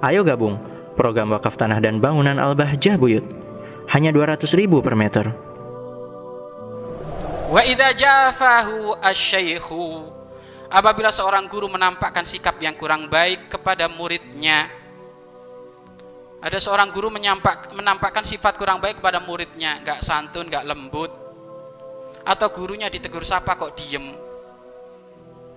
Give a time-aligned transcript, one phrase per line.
[0.00, 0.56] Ayo gabung
[0.96, 3.24] program wakaf tanah dan bangunan Al-Bahjah Buyut.
[3.92, 5.28] Hanya 200 ribu per meter.
[7.50, 10.08] Wa idza jafahu asyaikhu
[10.70, 14.70] apabila seorang guru menampakkan sikap yang kurang baik kepada muridnya
[16.40, 21.12] ada seorang guru menyampak, menampakkan sifat kurang baik kepada muridnya gak santun, gak lembut
[22.24, 24.16] atau gurunya ditegur sapa kok diem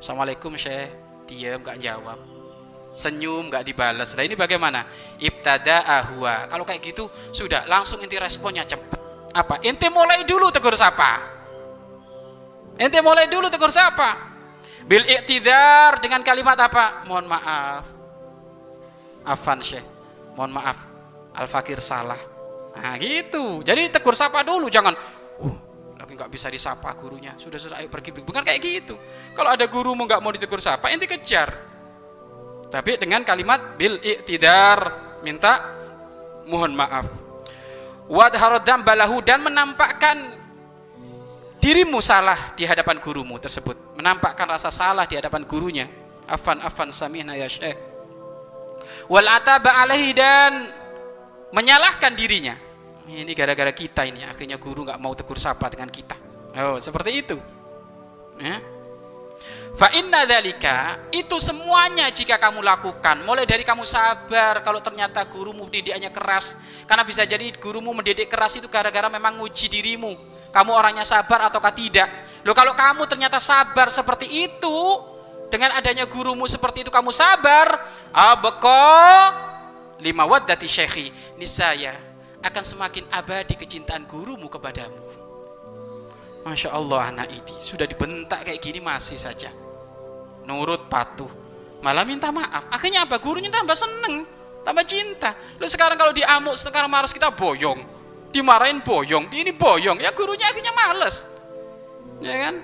[0.00, 0.88] Assalamualaikum syekh
[1.28, 2.39] diem gak jawab
[3.00, 4.84] senyum gak dibalas nah ini bagaimana?
[5.16, 6.44] Ibtada ahwa.
[6.52, 9.00] Kalau kayak gitu sudah langsung inti responnya cepet
[9.32, 9.62] apa?
[9.64, 11.22] Inti mulai dulu tegur sapa.
[12.76, 14.28] Inti mulai dulu tegur sapa.
[14.84, 17.06] Bil iktidar dengan kalimat apa?
[17.08, 17.84] Mohon maaf.
[19.24, 19.86] Afan syekh.
[20.36, 20.78] Mohon maaf.
[21.32, 22.18] Al fakir salah.
[22.74, 23.62] Nah gitu.
[23.64, 24.92] Jadi tegur sapa dulu jangan
[25.40, 25.56] uh
[26.00, 27.38] lagi nggak bisa disapa gurunya.
[27.38, 28.10] Sudah sudah ayo pergi.
[28.10, 28.98] Bukan kayak gitu.
[29.36, 31.69] Kalau ada gurumu nggak mau ditegur sapa ente kejar
[32.70, 34.78] tapi dengan kalimat bil iktidar
[35.26, 35.74] minta
[36.46, 37.06] mohon maaf.
[38.10, 40.18] Wadharodam balahu dan menampakkan
[41.62, 43.94] dirimu salah di hadapan gurumu tersebut.
[43.98, 45.86] Menampakkan rasa salah di hadapan gurunya.
[46.30, 47.90] Afan afan samihna ya syekh
[49.10, 50.70] wal ataba alaihi dan
[51.50, 52.54] menyalahkan dirinya.
[53.10, 54.22] Ini gara-gara kita ini.
[54.22, 56.14] Akhirnya guru nggak mau tegur sapa dengan kita.
[56.62, 57.36] Oh seperti itu.
[58.38, 58.79] Ya
[59.80, 63.24] fa inna dzalika itu semuanya jika kamu lakukan.
[63.24, 66.60] Mulai dari kamu sabar kalau ternyata gurumu didiknya keras.
[66.84, 70.12] Karena bisa jadi gurumu mendidik keras itu gara-gara memang nguji dirimu.
[70.52, 72.12] Kamu orangnya sabar ataukah tidak?
[72.44, 74.76] Loh kalau kamu ternyata sabar seperti itu
[75.48, 77.80] dengan adanya gurumu seperti itu kamu sabar
[78.12, 79.32] abqa
[80.04, 81.08] lima waddati syekhi
[81.40, 81.96] nisaya
[82.44, 85.08] akan semakin abadi kecintaan gurumu kepadamu.
[86.44, 89.52] Masya Allah anak ini sudah dibentak kayak gini masih saja
[90.44, 91.28] nurut patuh.
[91.80, 92.68] Malah minta maaf.
[92.68, 93.16] Akhirnya apa?
[93.16, 94.28] Gurunya tambah seneng
[94.62, 95.36] tambah cinta.
[95.56, 97.80] Lu sekarang kalau diamuk sekarang marah kita boyong.
[98.30, 99.98] Dimarahin boyong ini boyong.
[99.98, 101.26] Ya gurunya akhirnya males.
[102.22, 102.54] Ya kan?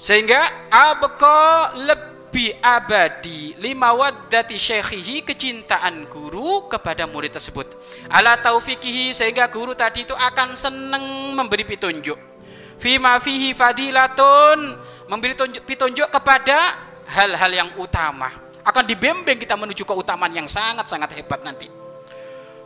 [0.00, 7.68] Sehingga abqa lebih abadi lima waddati syekhihi kecintaan guru kepada murid tersebut.
[8.08, 11.04] Ala taufikihi sehingga guru tadi itu akan seneng
[11.36, 12.29] memberi petunjuk
[12.80, 14.80] fima fihi fadilatun.
[15.06, 16.74] Memberi petunjuk kepada
[17.06, 18.30] hal-hal yang utama.
[18.64, 21.68] Akan dibimbing kita menuju keutamaan yang sangat-sangat hebat nanti.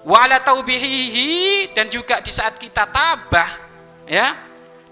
[0.05, 3.51] Wa ala taubihihi dan juga di saat kita tabah
[4.05, 4.37] ya.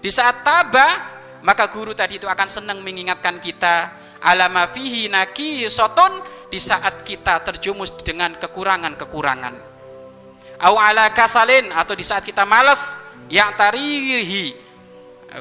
[0.01, 1.13] Di saat tabah
[1.45, 7.43] maka guru tadi itu akan senang mengingatkan kita alama fihi naki soton di saat kita
[7.43, 9.53] terjumus dengan kekurangan-kekurangan.
[10.63, 12.95] Au ala kasalin atau di saat kita malas
[13.27, 14.55] yang tarihi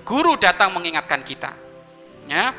[0.01, 1.53] guru datang mengingatkan kita
[2.25, 2.57] ya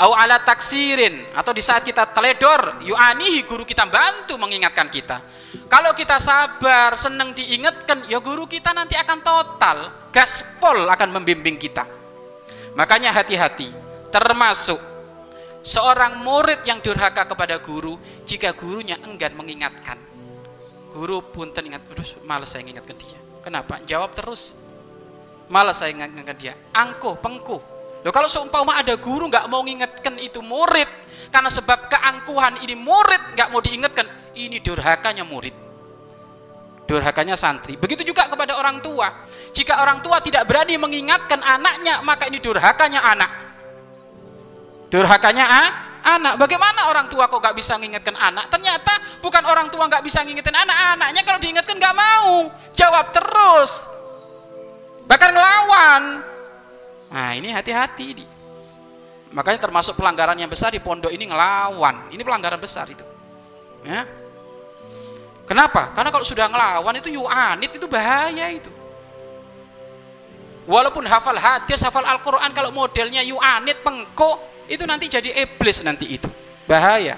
[0.00, 5.20] au ala taksirin atau di saat kita teledor yu'anihi guru kita bantu mengingatkan kita
[5.68, 9.78] kalau kita sabar senang diingatkan ya guru kita nanti akan total
[10.08, 11.96] gaspol akan membimbing kita
[12.76, 13.72] Makanya hati-hati,
[14.12, 14.76] termasuk
[15.64, 17.96] seorang murid yang durhaka kepada guru
[18.28, 19.96] jika gurunya enggan mengingatkan.
[20.92, 23.18] Guru pun teringat, aduh malas saya mengingatkan dia.
[23.40, 23.80] Kenapa?
[23.88, 24.60] Jawab terus.
[25.46, 26.54] Malas saya mengingatkan dia.
[26.74, 27.60] Angkuh, pengkuh.
[28.02, 30.86] Loh kalau seumpama ada guru nggak mau mengingatkan itu murid
[31.34, 34.06] karena sebab keangkuhan ini murid nggak mau diingatkan,
[34.38, 35.66] ini durhakanya murid
[36.86, 37.74] durhakanya santri.
[37.74, 39.26] Begitu juga kepada orang tua.
[39.50, 43.30] Jika orang tua tidak berani mengingatkan anaknya, maka ini durhakanya anak.
[44.86, 45.68] Durhakanya ah,
[46.14, 46.38] anak.
[46.38, 48.46] Bagaimana orang tua kok gak bisa mengingatkan anak?
[48.48, 52.54] Ternyata bukan orang tua gak bisa mengingatkan anak, anaknya kalau diingatkan gak mau.
[52.78, 53.95] Jawab terus.
[55.06, 56.02] Bahkan ngelawan.
[57.10, 58.26] Nah ini hati-hati.
[59.30, 62.10] Makanya termasuk pelanggaran yang besar di pondok ini ngelawan.
[62.10, 63.02] Ini pelanggaran besar itu.
[63.86, 64.02] Ya,
[65.46, 65.94] Kenapa?
[65.94, 68.68] Karena kalau sudah ngelawan itu yu'anit itu bahaya itu.
[70.66, 76.26] Walaupun hafal hadis, hafal Al-Quran kalau modelnya yu'anit, pengko, itu nanti jadi iblis nanti itu.
[76.66, 77.14] Bahaya.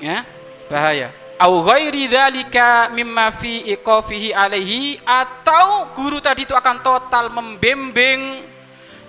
[0.00, 0.24] Ya,
[0.72, 1.12] bahaya.
[1.34, 8.38] Au ghairi dzalika mimma fi iqafihi alaihi atau guru tadi itu akan total membimbing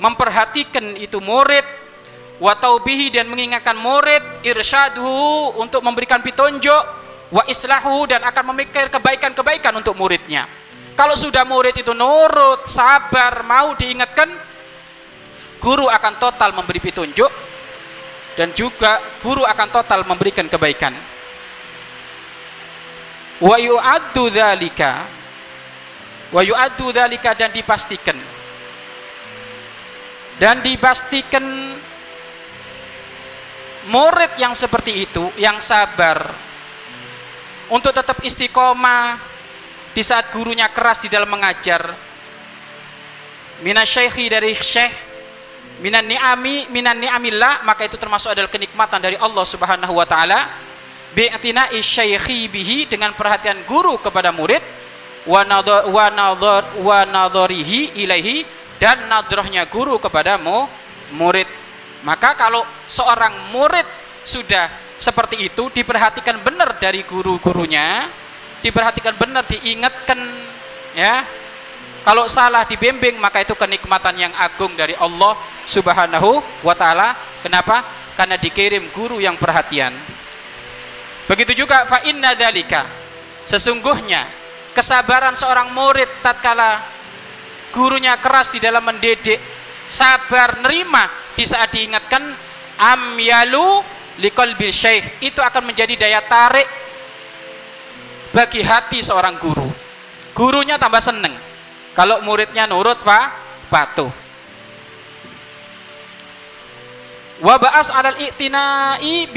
[0.01, 1.61] memperhatikan itu murid
[2.41, 6.83] wa taubihi dan mengingatkan murid irsyadhu untuk memberikan petunjuk
[7.29, 10.49] wa islahu dan akan memikir kebaikan-kebaikan untuk muridnya.
[10.97, 14.31] Kalau sudah murid itu nurut, sabar, mau diingatkan,
[15.61, 17.29] guru akan total memberi petunjuk
[18.33, 21.14] dan juga guru akan total memberikan kebaikan.
[23.43, 24.93] Wa yu'addu dzalika.
[26.31, 28.17] Wa yu'addu dzalika dan dipastikan.
[30.35, 31.43] Dan dipastikan
[33.87, 36.27] murid yang seperti itu yang sabar
[37.71, 39.15] untuk tetap istiqomah
[39.95, 41.87] di saat gurunya keras di dalam mengajar.
[43.63, 44.91] Minasyaihi dari syekh
[45.79, 50.47] minan ni'ami minan ni'amillah maka itu termasuk adalah kenikmatan dari Allah Subhanahu wa taala
[51.15, 51.71] bi'tina
[52.51, 54.59] bihi dengan perhatian guru kepada murid
[55.25, 56.67] wa nadhar
[58.75, 60.67] dan nadrohnya guru kepadamu
[61.15, 61.47] murid.
[62.03, 63.87] Maka kalau seorang murid
[64.27, 64.69] sudah
[64.99, 68.05] seperti itu diperhatikan benar dari guru-gurunya
[68.59, 70.19] diperhatikan benar diingatkan
[70.93, 71.23] ya.
[72.05, 75.33] Kalau salah dibimbing maka itu kenikmatan yang agung dari Allah
[75.65, 77.17] Subhanahu wa taala.
[77.41, 77.81] Kenapa?
[78.13, 79.89] Karena dikirim guru yang perhatian
[81.25, 82.85] begitu juga fa inna dalika
[83.45, 84.25] sesungguhnya
[84.77, 86.81] kesabaran seorang murid tatkala
[87.75, 89.37] gurunya keras di dalam mendidik
[89.85, 91.05] sabar nerima
[91.35, 92.23] di saat diingatkan
[92.79, 93.83] amyalu
[94.19, 95.19] liqalbil syekh.
[95.23, 96.67] Itu akan menjadi daya tarik
[98.31, 99.67] bagi hati seorang guru.
[100.35, 101.31] Gurunya tambah seneng.
[101.95, 103.31] Kalau muridnya nurut pak
[103.71, 104.11] patuh.
[107.43, 109.27] Wabas alal i'tinai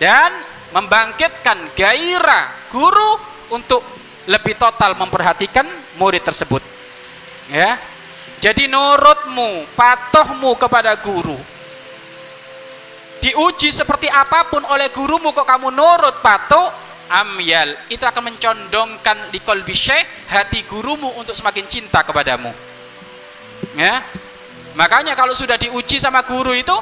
[0.00, 0.32] dan
[0.72, 3.10] membangkitkan gairah guru
[3.54, 3.80] untuk
[4.28, 5.64] lebih total memperhatikan
[5.96, 6.60] murid tersebut.
[7.48, 7.80] Ya.
[8.38, 11.34] Jadi nurutmu patuhmu kepada guru.
[13.18, 16.70] Diuji seperti apa pun oleh gurumu kok kamu nurut patuh
[17.10, 17.74] amyal.
[17.90, 22.52] Itu akan mencondongkan likol bisyeh hati gurumu untuk semakin cinta kepadamu.
[23.74, 24.06] Ya.
[24.78, 26.76] Makanya kalau sudah diuji sama guru itu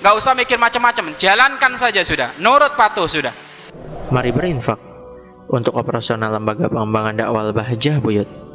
[0.00, 1.14] nggak usah mikir macam-macam.
[1.18, 2.34] Jalankan saja sudah.
[2.40, 3.34] Nurut patuh sudah.
[4.08, 4.80] Mari berinfak
[5.52, 8.47] untuk operasional lembaga pengembangan dakwah Bahjah Buyut